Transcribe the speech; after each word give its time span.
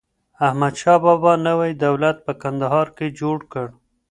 احمدشاه 0.47 0.97
بابا 1.05 1.33
نوی 1.47 1.71
دولت 1.85 2.17
په 2.25 2.31
کندهار 2.41 2.87
کي 2.97 3.07
جوړ 3.19 3.37
کړ. 3.51 3.67